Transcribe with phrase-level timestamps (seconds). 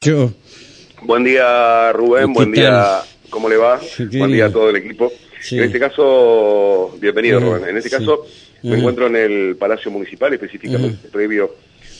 [0.00, 0.30] Yo.
[1.02, 2.32] Buen día, Rubén.
[2.32, 3.00] Buen día.
[3.30, 3.80] ¿Cómo le va?
[4.12, 5.10] Buen día a todo el equipo.
[5.50, 7.68] En este caso, bienvenido, Rubén.
[7.68, 8.24] En este caso,
[8.62, 11.52] me encuentro en el Palacio Municipal, específicamente previo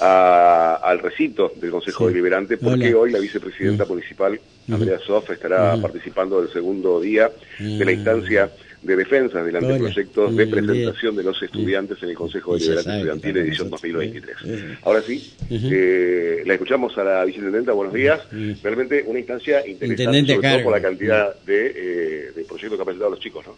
[0.00, 4.38] al recinto del Consejo Deliberante, porque hoy la vicepresidenta municipal,
[4.70, 8.50] Andrea Sof, estará participando del segundo día de la instancia
[8.82, 13.70] de defensa del anteproyecto de presentación de los estudiantes en el Consejo Deliberante Estudiantil edición
[13.70, 14.36] 2023.
[14.82, 18.20] Ahora sí, eh, la escuchamos a la viceintendenta, buenos días.
[18.62, 22.84] Realmente una instancia interesante, sobre todo por la cantidad de, eh, de proyectos que han
[22.84, 23.56] presentado los chicos, ¿no?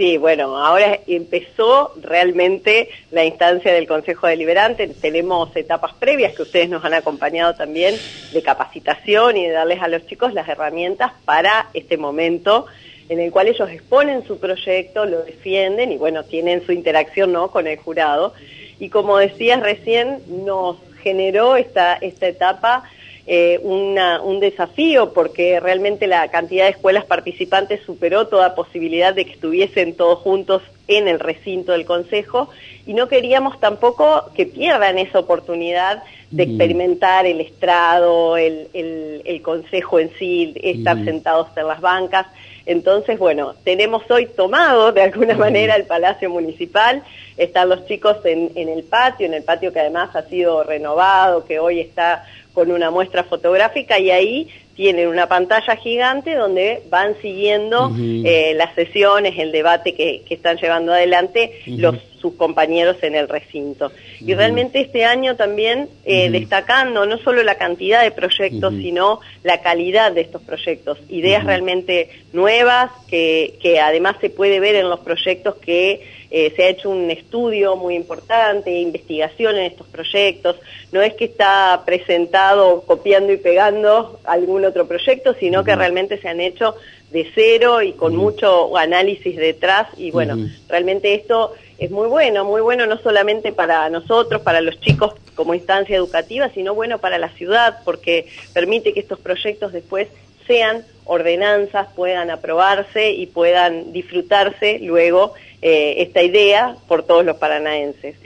[0.00, 4.88] Sí, bueno, ahora empezó realmente la instancia del Consejo Deliberante.
[4.88, 7.96] Tenemos etapas previas que ustedes nos han acompañado también
[8.32, 12.64] de capacitación y de darles a los chicos las herramientas para este momento
[13.10, 17.50] en el cual ellos exponen su proyecto, lo defienden y bueno, tienen su interacción ¿no?
[17.50, 18.32] con el jurado.
[18.78, 22.84] Y como decías recién, nos generó esta, esta etapa
[23.32, 29.30] eh, un desafío porque realmente la cantidad de escuelas participantes superó toda posibilidad de que
[29.30, 32.48] estuviesen todos juntos en el recinto del Consejo
[32.86, 40.00] y no queríamos tampoco que pierdan esa oportunidad de experimentar el estrado, el, el, Consejo
[40.00, 42.26] en sí, estar sentados en las bancas.
[42.66, 47.04] Entonces, bueno, tenemos hoy tomado de alguna manera el Palacio Municipal,
[47.36, 51.44] están los chicos en, en, el patio, en el patio que además ha sido renovado,
[51.44, 57.14] que hoy está con una muestra fotográfica y ahí tienen una pantalla gigante donde van
[57.20, 63.28] siguiendo eh, las sesiones, el debate que, están llevando adelante los sus compañeros en el
[63.28, 63.90] recinto.
[64.20, 69.62] Y realmente este año también eh, destacando no solo la cantidad de proyectos, sino la
[69.62, 75.00] calidad de estos proyectos, ideas realmente nuevas que, que además se puede ver en los
[75.00, 80.56] proyectos que eh, se ha hecho un estudio muy importante, investigación en estos proyectos.
[80.92, 86.28] No es que está presentado copiando y pegando algún otro proyecto, sino que realmente se
[86.28, 86.74] han hecho
[87.10, 89.88] de cero y con mucho análisis detrás.
[89.96, 90.36] Y bueno,
[90.68, 95.54] realmente esto es muy bueno, muy bueno no solamente para nosotros, para los chicos como
[95.54, 100.08] instancia educativa, sino bueno para la ciudad, porque permite que estos proyectos después
[100.46, 108.16] sean ordenanzas, puedan aprobarse y puedan disfrutarse luego eh, esta idea por todos los paranaenses.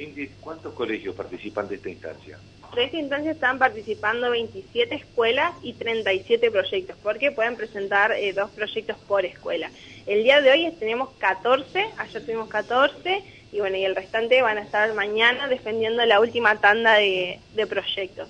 [0.41, 2.39] ¿cuántos colegios participan de esta instancia?
[2.75, 8.51] De esta instancia están participando 27 escuelas y 37 proyectos, porque pueden presentar eh, dos
[8.51, 9.71] proyectos por escuela.
[10.07, 14.59] El día de hoy tenemos 14, ayer tuvimos 14, y bueno, y el restante van
[14.59, 18.29] a estar mañana defendiendo la última tanda de, proyectos.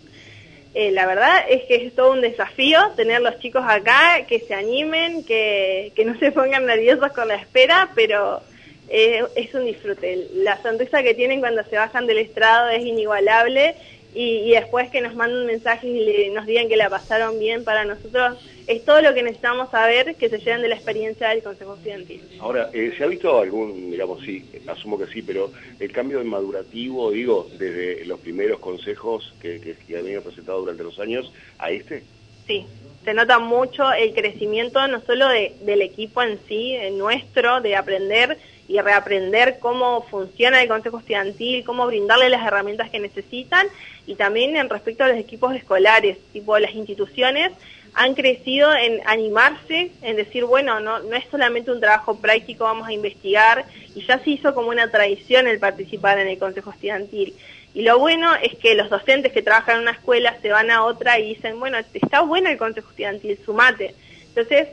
[0.75, 4.53] Eh, la verdad es que es todo un desafío tener los chicos acá, que se
[4.53, 8.43] animen, que, que no se pongan nerviosos con la espera, pero
[8.91, 10.28] eh, es un disfrute.
[10.34, 13.75] La sonrisa que tienen cuando se bajan del estrado es inigualable
[14.15, 18.39] y, después que nos manden mensajes y nos digan que la pasaron bien para nosotros,
[18.67, 22.23] es todo lo que necesitamos saber que se lleven de la experiencia del Consejo Estudiantil.
[22.41, 26.25] Ahora, eh, ¿se ha visto algún, digamos, sí, asumo que sí, pero el cambio de
[26.25, 31.71] madurativo, digo, desde los primeros consejos que, que, que han presentado durante los años a
[31.71, 32.05] este?
[32.47, 32.67] Sí,
[33.05, 38.39] se nota mucho el crecimiento no solo del equipo en sí, nuestro, de aprender,
[38.69, 43.67] y reaprender cómo funciona el Consejo Estudiantil, cómo brindarle las herramientas que necesitan
[44.07, 47.53] y también en respecto a los equipos escolares, tipo las instituciones
[47.95, 52.89] han crecido en animarse, en decir, bueno, no, no es solamente un trabajo práctico, vamos
[52.89, 53.65] a investigar,
[53.95, 57.35] y ya se hizo como una tradición el participar en el Consejo Estudiantil.
[57.73, 60.85] Y lo bueno es que los docentes que trabajan en una escuela se van a
[60.85, 63.95] otra y dicen, bueno, está bueno el Consejo Estudiantil, sumate.
[64.29, 64.69] Entonces,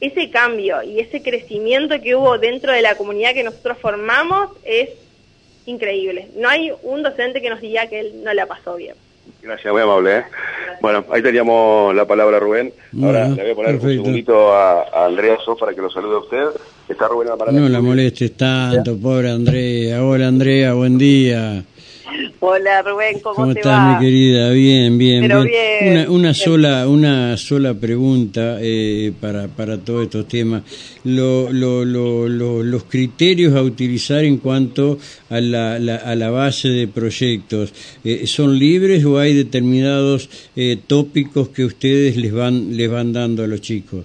[0.00, 4.90] ese cambio y ese crecimiento que hubo dentro de la comunidad que nosotros formamos es
[5.66, 6.28] increíble.
[6.36, 8.94] No hay un docente que nos diga que él no la pasó bien.
[9.42, 10.18] Gracias, muy amable.
[10.18, 10.24] ¿eh?
[10.80, 12.72] Bueno, ahí teníamos la palabra Rubén.
[13.02, 16.18] Ahora le voy a poner un segundito a, Andrea Sof para que lo salude a
[16.18, 16.60] usted.
[16.88, 20.02] Está Rubén No la molestes tanto, pobre Andrea.
[20.04, 21.64] Hola Andrea, buen día.
[22.46, 24.50] Hola Rubén, ¿cómo, ¿Cómo te estás, mi querida?
[24.50, 25.32] Bien, bien.
[25.32, 30.62] Una, una sola, una sola pregunta eh, para, para todos estos temas.
[31.04, 34.98] Lo, lo, lo, los criterios a utilizar en cuanto
[35.30, 37.72] a la, a la base de proyectos,
[38.04, 43.42] eh, ¿son libres o hay determinados eh, tópicos que ustedes les van, les van dando
[43.42, 44.04] a los chicos?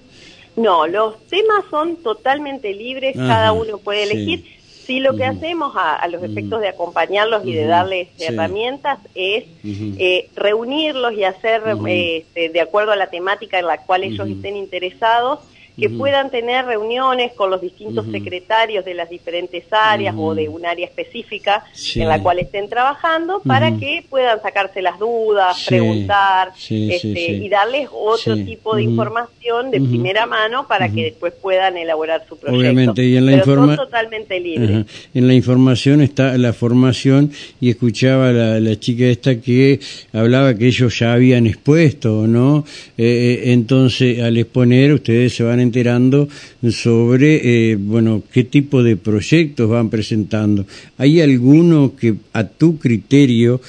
[0.55, 4.39] No, los temas son totalmente libres, cada uno puede elegir.
[4.39, 4.58] Sí,
[4.99, 11.13] lo que hacemos a, los efectos de acompañarlos y de darles herramientas es eh, reunirlos
[11.13, 15.41] y hacer, este, de acuerdo a la temática en la cual ellos estén interesados,
[15.79, 20.65] que puedan tener reuniones con los distintos secretarios de las diferentes áreas o de un
[20.65, 21.63] área específica
[21.95, 27.89] en la cual estén trabajando para que puedan sacarse las dudas, preguntar este, y darles
[27.91, 32.59] otro tipo de información de primera mano para que después puedan elaborar su proyecto.
[32.59, 34.85] Obviamente, y en la información totalmente libres.
[35.13, 39.79] En la información está la formación y escuchaba la, la chica esta que
[40.13, 42.65] hablaba que ellos ya habían expuesto, ¿no?
[42.97, 43.03] Eh,
[43.43, 46.27] eh, entonces, al exponer, ustedes se van enterando
[46.69, 50.65] sobre, eh, bueno, qué tipo de proyectos van presentando.
[50.97, 53.61] ¿Hay alguno que a tu criterio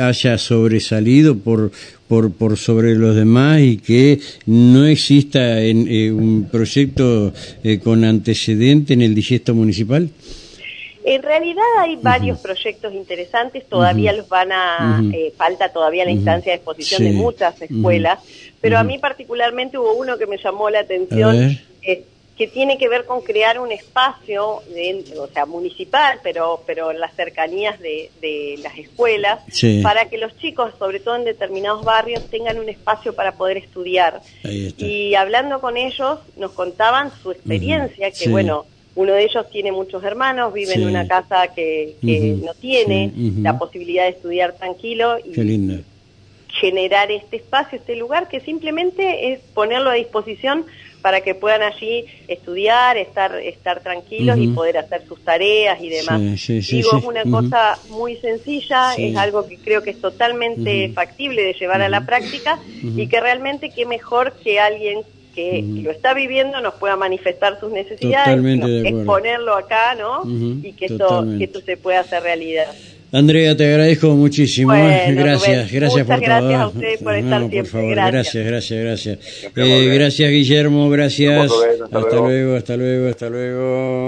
[0.00, 1.72] haya sobresalido por,
[2.06, 7.32] por, por sobre los demás y que no exista en, un proyecto
[7.82, 10.10] con antecedente en el digesto municipal?
[11.10, 16.52] En realidad hay varios proyectos interesantes, todavía los van a, eh, falta todavía la instancia
[16.52, 18.18] de exposición de muchas escuelas,
[18.60, 22.04] pero a mí particularmente hubo uno que me llamó la atención, eh,
[22.36, 27.14] que tiene que ver con crear un espacio, o sea, municipal, pero, pero en las
[27.14, 29.40] cercanías de, las escuelas,
[29.82, 34.20] para que los chicos, sobre todo en determinados barrios, tengan un espacio para poder estudiar.
[34.44, 38.66] Y hablando con ellos, nos contaban su experiencia, que bueno,
[38.98, 41.94] uno de ellos tiene muchos hermanos, vive en una casa que,
[42.42, 45.84] no tiene la posibilidad de estudiar tranquilo y
[46.48, 50.64] generar este espacio, este lugar que simplemente es ponerlo a disposición
[51.00, 56.20] para que puedan allí estudiar, estar, estar tranquilos y poder hacer sus tareas y demás.
[56.48, 61.52] Digo, es una cosa muy sencilla, es algo que creo que es totalmente factible de
[61.52, 65.02] llevar a la práctica y que realmente qué mejor que alguien
[65.38, 68.44] que lo está viviendo nos pueda manifestar sus necesidades,
[68.84, 70.24] exponerlo acá, ¿no?
[70.26, 72.66] Y que esto, que esto se pueda hacer realidad.
[73.12, 74.74] Andrea, te agradezco muchísimo.
[74.74, 75.12] ¿eh?
[75.16, 77.62] gracias, gracias por gracias a ustedes por estar siempre.
[77.62, 79.18] Por favor, gracias, gracias, gracias.
[79.56, 81.52] Eh, gracias, Guillermo, gracias.
[81.90, 83.98] Hasta luego, hasta luego, hasta luego.